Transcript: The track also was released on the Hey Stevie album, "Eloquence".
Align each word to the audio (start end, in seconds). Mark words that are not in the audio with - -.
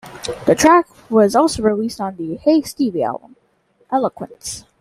The 0.47 0.55
track 0.55 0.87
also 1.11 1.41
was 1.43 1.59
released 1.59 2.01
on 2.01 2.15
the 2.15 2.35
Hey 2.37 2.63
Stevie 2.63 3.03
album, 3.03 3.35
"Eloquence". 3.91 4.65